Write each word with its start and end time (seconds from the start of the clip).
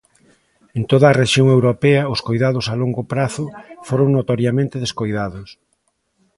En 0.77 0.83
toda 0.91 1.05
a 1.09 1.17
rexión 1.21 1.47
europea, 1.57 2.01
os 2.13 2.23
coidados 2.27 2.65
a 2.67 2.75
longo 2.81 3.01
prazo 3.13 3.45
foron 3.87 4.09
notoriamente 4.17 4.81
descoidados. 4.85 5.49